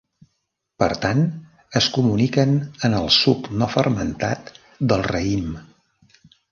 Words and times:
Per 0.83 0.87
tant, 1.03 1.21
es 1.81 1.89
comuniquen 1.99 2.57
en 2.89 2.97
el 3.03 3.13
suc 3.19 3.53
no 3.61 3.71
fermentat 3.77 4.53
del 4.93 5.07
raïm. 5.15 5.59